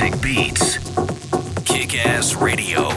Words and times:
Classic 0.00 0.22
beats. 0.22 0.78
Kick 1.66 2.06
Ass 2.06 2.34
Radio. 2.34 2.88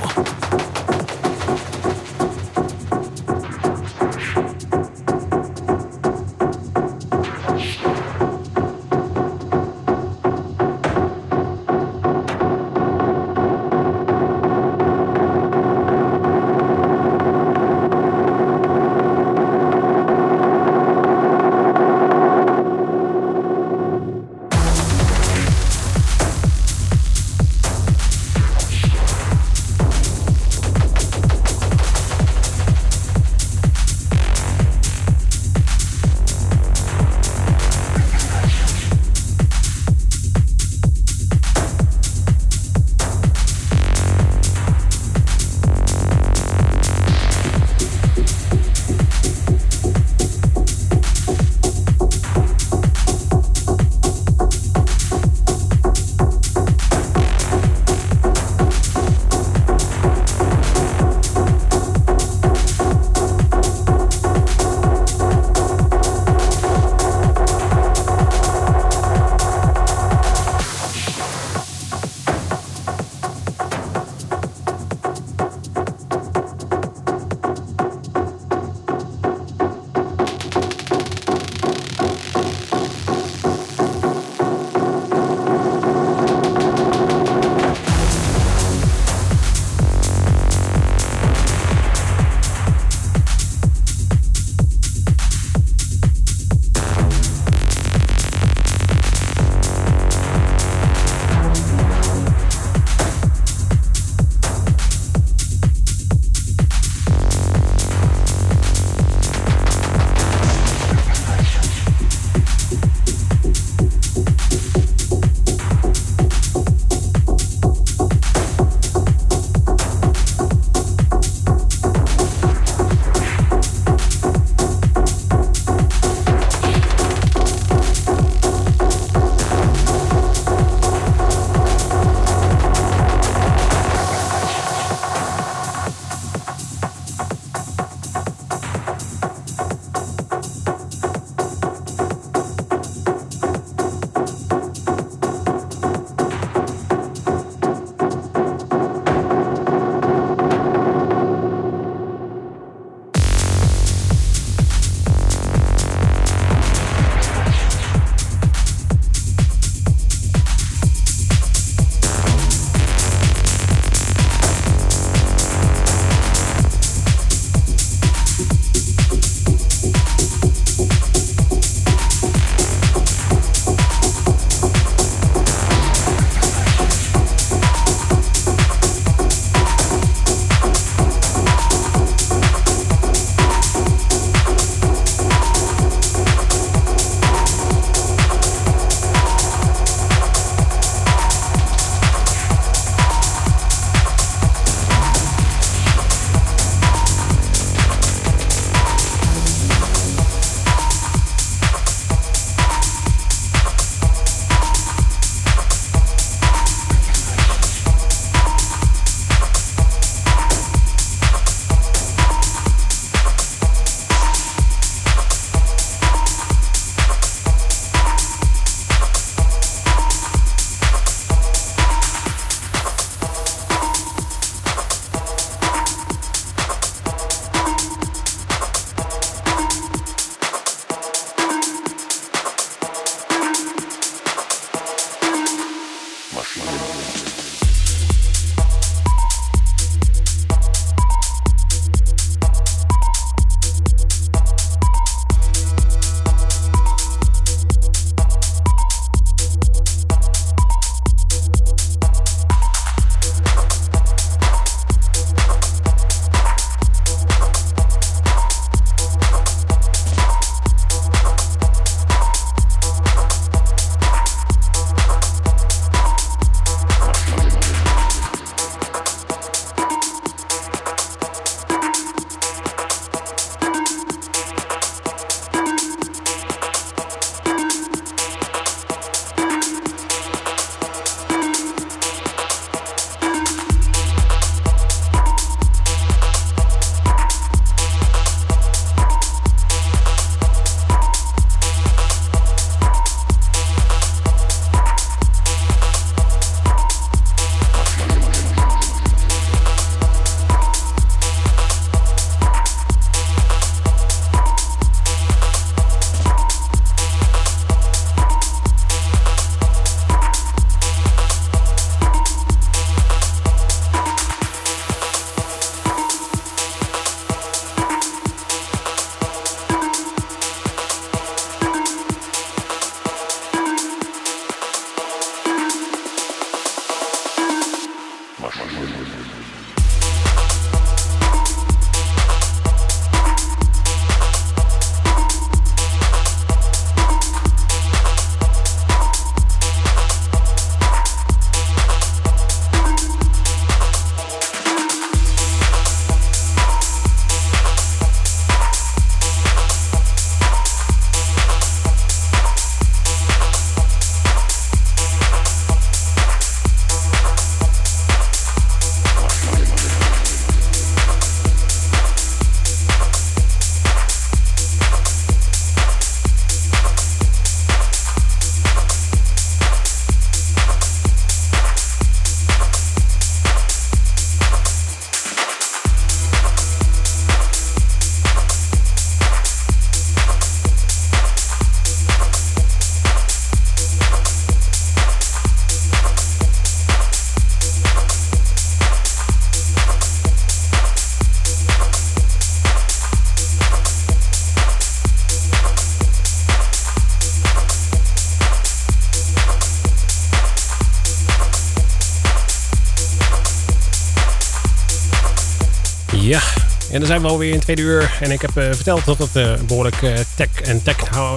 En 406.94 407.00
dan 407.00 407.08
zijn 407.08 407.22
we 407.22 407.28
alweer 407.28 407.54
in 407.54 407.60
tweede 407.60 407.82
uur. 407.82 408.18
En 408.22 408.32
ik 408.32 408.42
heb 408.42 408.58
uh, 408.58 408.64
verteld 408.72 409.06
dat 409.06 409.18
het 409.18 409.36
uh, 409.36 409.54
behoorlijk 409.68 410.02
uh, 410.02 410.14
tech 410.36 410.62
en 410.62 410.84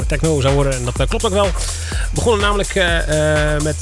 techno, 0.06 0.40
zou 0.40 0.54
worden. 0.54 0.72
En 0.72 0.84
dat 0.84 1.08
klopt 1.08 1.24
ook 1.24 1.32
wel. 1.32 1.46
We 1.46 2.08
begonnen 2.14 2.40
namelijk 2.40 2.74
met 3.62 3.76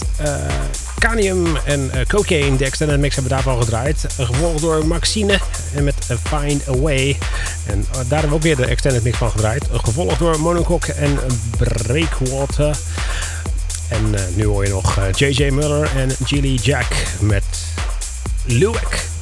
Canium 0.98 1.56
en 1.56 1.90
Cocaine. 2.06 2.56
De 2.56 2.64
extended 2.64 2.98
mix 2.98 3.14
hebben 3.14 3.36
we 3.36 3.42
daarvan 3.42 3.62
gedraaid. 3.62 4.06
gevolgd 4.18 4.60
door 4.60 4.86
Maxine 4.86 5.38
en 5.74 5.84
met 5.84 5.94
Find 6.22 6.68
a 6.68 6.76
Way. 6.76 7.18
En 7.66 7.86
daar 7.90 8.20
hebben 8.20 8.28
we 8.28 8.34
ook 8.34 8.42
weer 8.42 8.56
de 8.56 8.66
extended 8.66 9.02
mix 9.02 9.16
van 9.16 9.30
gedraaid. 9.30 9.64
gevolgd 9.72 10.18
door 10.18 10.40
Monocoque 10.40 10.92
en 10.92 11.18
Breakwater. 11.58 12.76
En 13.88 14.14
nu 14.34 14.44
hoor 14.44 14.64
je 14.64 14.70
nog 14.70 14.98
JJ 15.16 15.50
Muller 15.50 15.90
en 15.96 16.10
Gilly 16.24 16.54
Jack 16.54 16.86
met 17.20 17.44
Luwek. 18.44 19.12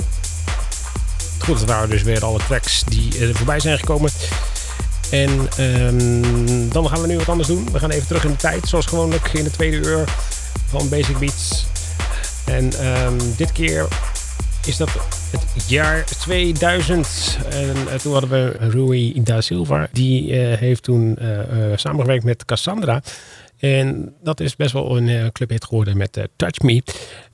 Goed, 1.43 1.59
dat 1.59 1.69
waren 1.69 1.91
dus 1.91 2.03
weer 2.03 2.25
alle 2.25 2.39
tracks 2.39 2.85
die 2.85 3.19
er 3.19 3.35
voorbij 3.35 3.61
zijn 3.61 3.79
gekomen. 3.79 4.11
En 5.11 5.31
um, 5.61 6.69
dan 6.69 6.89
gaan 6.89 7.01
we 7.01 7.07
nu 7.07 7.17
wat 7.17 7.29
anders 7.29 7.49
doen. 7.49 7.73
We 7.73 7.79
gaan 7.79 7.91
even 7.91 8.07
terug 8.07 8.25
in 8.25 8.31
de 8.31 8.37
tijd, 8.37 8.69
zoals 8.69 8.87
gewoonlijk 8.87 9.33
in 9.33 9.45
de 9.45 9.51
tweede 9.51 9.77
uur 9.77 10.05
van 10.67 10.89
Basic 10.89 11.19
Beats. 11.19 11.67
En 12.47 12.87
um, 12.87 13.19
dit 13.37 13.53
keer 13.53 13.87
is 14.67 14.77
dat 14.77 14.89
het 15.31 15.69
jaar 15.69 16.05
2000. 16.05 17.39
En 17.51 17.77
uh, 17.77 17.95
toen 17.95 18.13
hadden 18.13 18.31
we 18.31 18.57
Rui 18.59 19.23
da 19.23 19.41
Silva. 19.41 19.89
Die 19.93 20.31
uh, 20.31 20.57
heeft 20.59 20.83
toen 20.83 21.19
samengewerkt 21.75 22.25
met 22.25 22.45
Cassandra. 22.45 23.03
En 23.59 24.15
dat 24.23 24.41
is 24.41 24.57
best 24.57 24.73
wel 24.73 24.97
een 24.97 25.33
clubhit 25.33 25.65
geworden 25.65 25.97
met 25.97 26.29
Touch 26.37 26.61
Me. 26.61 26.83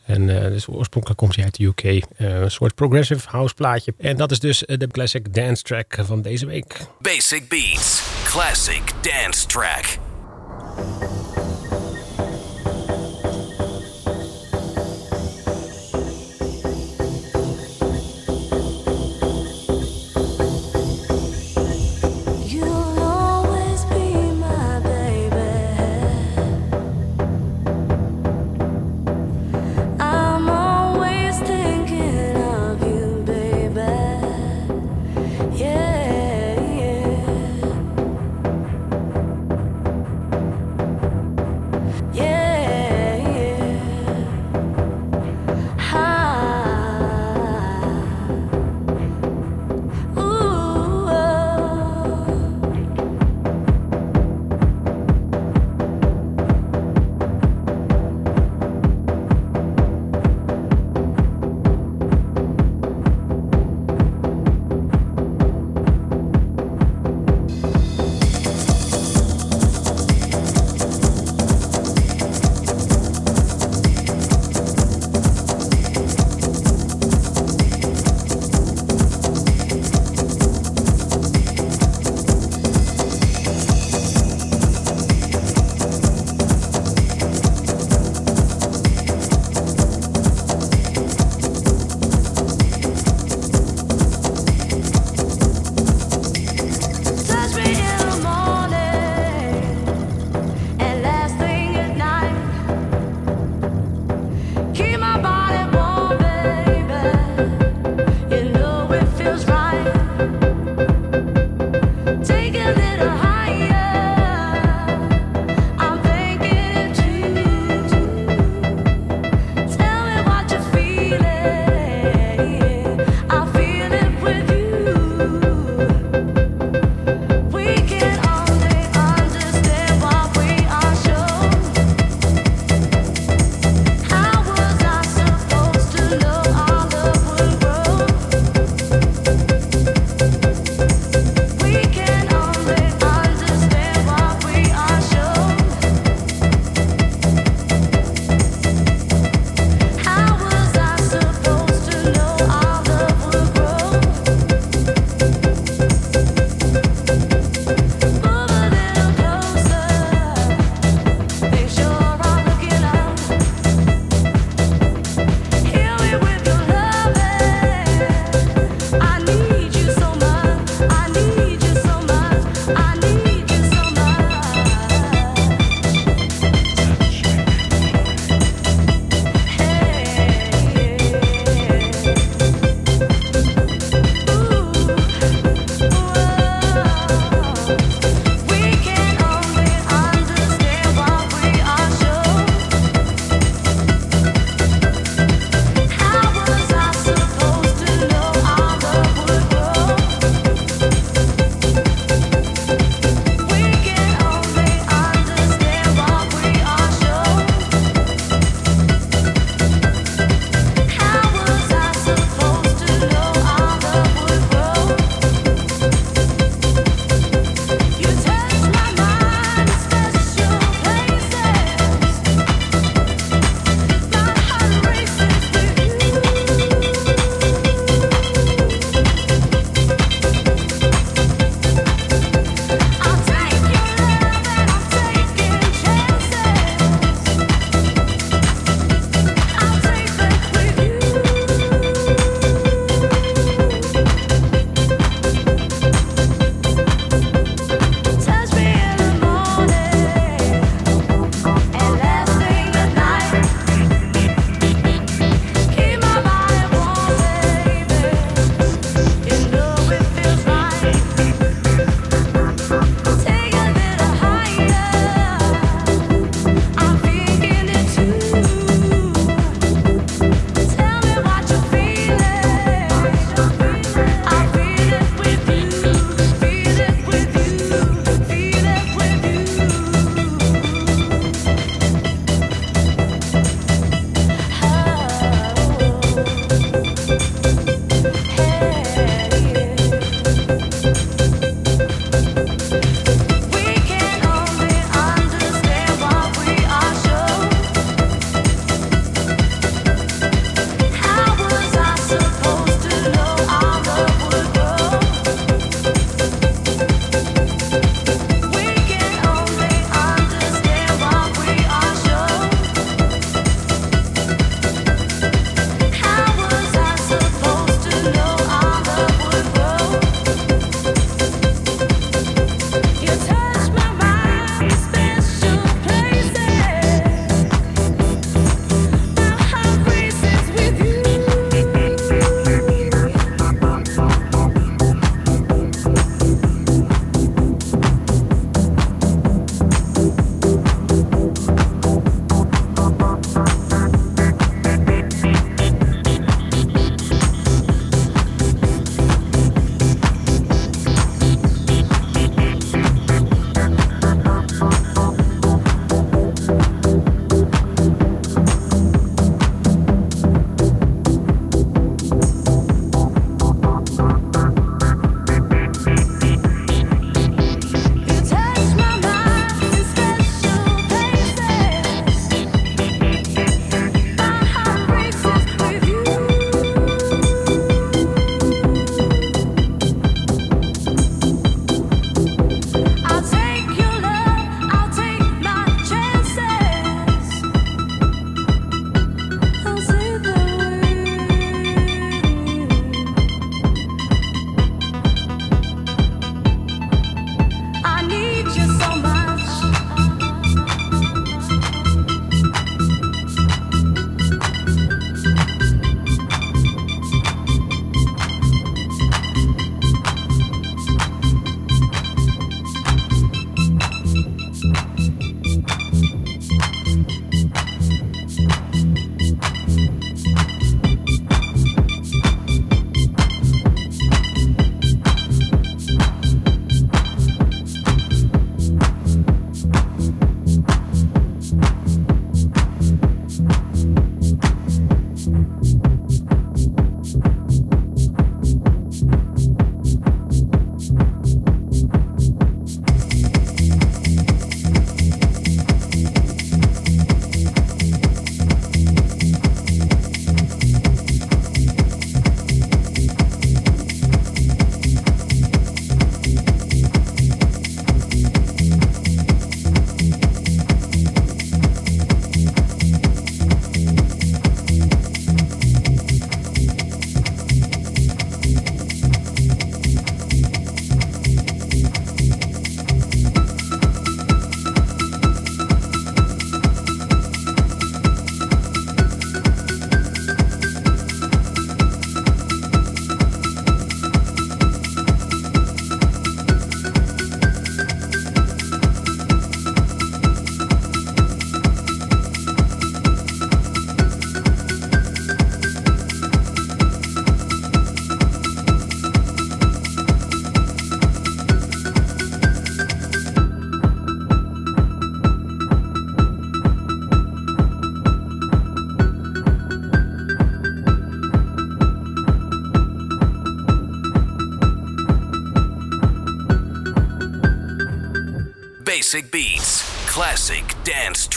En 0.08 0.28
uh, 0.28 0.40
dus 0.40 0.68
oorspronkelijk 0.68 1.20
komt 1.20 1.34
hij 1.34 1.44
uit 1.44 1.56
de 1.56 1.64
UK. 1.64 1.82
Uh, 1.84 2.00
een 2.18 2.50
soort 2.50 2.74
progressive 2.74 3.28
house 3.28 3.54
plaatje. 3.54 3.94
En 3.98 4.16
dat 4.16 4.30
is 4.30 4.38
dus 4.38 4.62
de 4.66 4.86
classic 4.86 5.34
dance 5.34 5.62
track 5.62 5.98
van 6.00 6.22
deze 6.22 6.46
week. 6.46 6.76
Basic 7.00 7.48
Beats. 7.48 8.02
Classic 8.24 8.82
dance 9.02 9.46
track. 9.46 9.98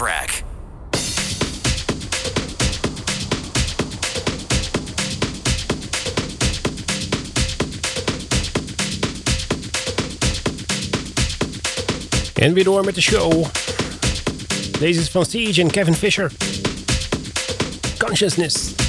Track. 0.02 0.44
En 12.36 12.54
weer 12.54 12.64
door 12.64 12.86
met 12.86 12.96
de 12.96 13.02
show. 13.02 13.46
Deze 14.80 15.00
is 15.00 15.10
van 15.10 15.26
Siege 15.26 15.62
en 15.62 15.72
Kevin 15.72 15.94
Fisher. 15.94 16.32
Consciousness. 17.98 18.81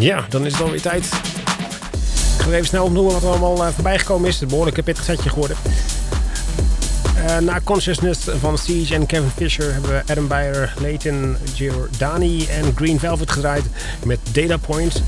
Ja, 0.00 0.24
dan 0.28 0.46
is 0.46 0.52
het 0.52 0.62
alweer 0.62 0.80
tijd. 0.80 1.04
Ik 1.04 2.42
ga 2.42 2.50
even 2.50 2.66
snel 2.66 2.84
opnoemen 2.84 3.12
wat 3.12 3.22
er 3.22 3.28
allemaal 3.28 3.66
uh, 3.66 3.72
voorbij 3.74 3.98
gekomen 3.98 4.28
is. 4.28 4.40
Een 4.40 4.48
behoorlijk 4.48 4.84
pittig 4.84 5.04
setje 5.04 5.30
geworden. 5.30 5.56
Uh, 7.16 7.38
na 7.38 7.60
Consciousness 7.64 8.20
van 8.40 8.58
Siege 8.58 8.94
en 8.94 9.06
Kevin 9.06 9.30
Fisher 9.36 9.72
hebben 9.72 9.90
we 9.90 10.12
Adam 10.12 10.28
Beyer, 10.28 10.74
Leighton 10.78 11.36
Giordani 11.54 12.46
en 12.46 12.72
Green 12.76 12.98
Velvet 12.98 13.30
gedraaid 13.30 13.64
met 14.04 14.18
Data 14.32 14.56
Point. 14.56 15.02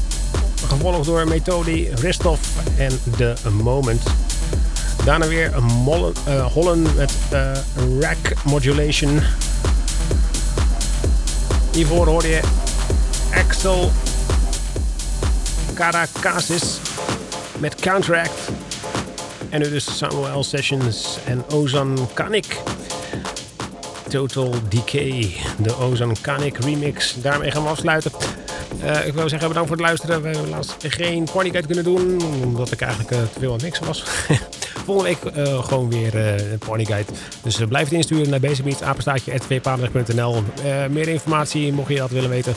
Gevolgd 0.66 1.04
door 1.04 1.28
Methodi, 1.28 1.88
Ristov 1.94 2.38
en 2.76 3.00
The 3.16 3.34
Moment. 3.50 4.02
Daarna 5.04 5.26
weer 5.26 5.62
Mollen, 5.62 6.12
uh, 6.28 6.46
Holland 6.46 6.96
met 6.96 7.12
Rack 8.00 8.44
Modulation. 8.44 9.20
Hiervoor 11.72 12.06
hoorde 12.06 12.28
je 12.28 12.40
Axel 13.34 13.92
Caracassis 15.74 16.78
met 17.58 17.74
Counteract. 17.74 18.40
En 19.48 19.60
nu 19.60 19.70
dus 19.70 19.96
Samuel 19.96 20.44
Sessions 20.44 21.18
en 21.24 21.44
Ozan 21.50 22.08
Kanik. 22.14 22.56
Total 24.08 24.54
Decay, 24.68 25.36
de 25.58 25.76
Ozan 25.76 26.16
Kanik 26.20 26.58
remix. 26.58 27.14
Daarmee 27.22 27.50
gaan 27.50 27.62
we 27.62 27.68
afsluiten. 27.68 28.12
Uh, 28.84 29.06
ik 29.06 29.14
wil 29.14 29.28
zeggen 29.28 29.48
bedankt 29.48 29.68
voor 29.68 29.76
het 29.76 29.86
luisteren. 29.86 30.22
We 30.22 30.28
hebben 30.28 30.48
laatst 30.48 30.74
geen 30.78 31.28
Guide 31.28 31.66
kunnen 31.66 31.84
doen, 31.84 32.22
omdat 32.44 32.72
ik 32.72 32.80
eigenlijk 32.80 33.12
uh, 33.12 33.18
te 33.32 33.38
veel 33.38 33.52
aan 33.52 33.58
mixen 33.62 33.86
was. 33.86 34.04
Volgende 34.84 35.10
week 35.10 35.36
uh, 35.36 35.64
gewoon 35.64 35.90
weer 35.90 36.16
een 36.16 36.58
Guide. 36.86 37.12
Dus 37.42 37.56
blijf 37.68 37.84
het 37.84 37.92
insturen 37.92 38.30
naar 38.30 38.40
Basicbeats, 38.40 38.82
apenstaatje, 38.82 39.32
meer 40.90 41.08
informatie, 41.08 41.72
mocht 41.72 41.88
je 41.88 41.96
dat 41.96 42.10
willen 42.10 42.30
weten. 42.30 42.54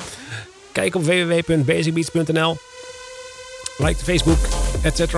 Kijk 0.72 0.96
op 0.96 1.04
www.basicbeats.nl. 1.04 2.58
Like 3.78 4.04
Facebook, 4.04 4.38
etc. 4.82 5.16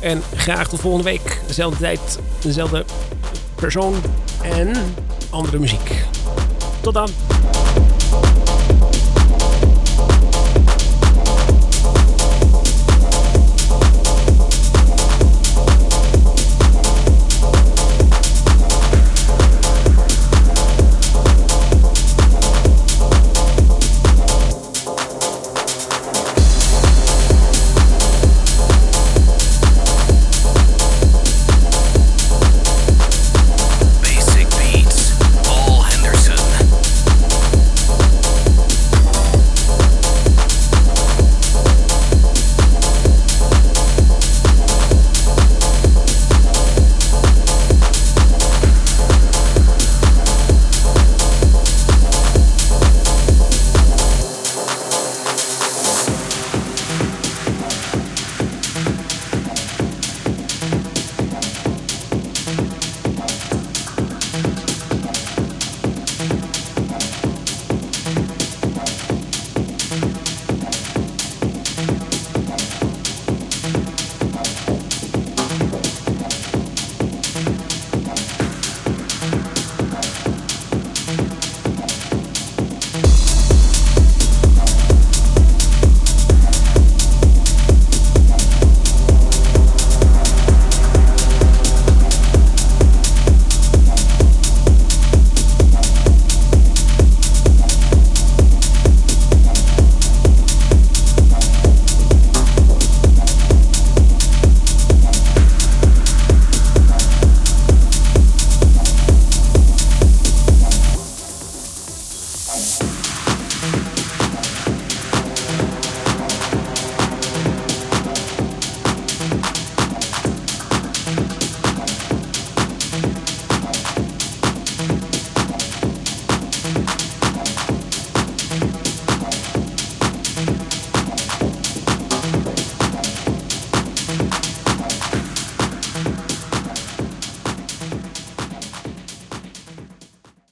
En 0.00 0.22
graag 0.34 0.68
tot 0.68 0.80
volgende 0.80 1.04
week. 1.10 1.40
Dezelfde 1.46 1.78
tijd, 1.78 2.18
dezelfde 2.40 2.84
persoon 3.54 3.94
en 4.42 4.94
andere 5.30 5.58
muziek. 5.58 6.04
Tot 6.80 6.94
dan. 6.94 7.33